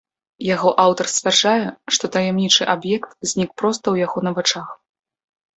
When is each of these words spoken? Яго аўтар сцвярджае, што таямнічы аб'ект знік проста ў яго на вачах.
Яго 0.45 0.69
аўтар 0.83 1.05
сцвярджае, 1.15 1.65
што 1.97 2.05
таямнічы 2.15 2.63
аб'ект 2.75 3.09
знік 3.33 3.49
проста 3.63 3.85
ў 3.93 4.07
яго 4.07 4.17
на 4.31 4.37
вачах. 4.41 4.67